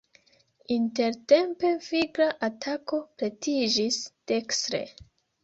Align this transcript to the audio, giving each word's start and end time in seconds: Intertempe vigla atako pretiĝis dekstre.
Intertempe 0.75 1.71
vigla 1.89 2.31
atako 2.49 3.01
pretiĝis 3.21 4.01
dekstre. 4.35 4.83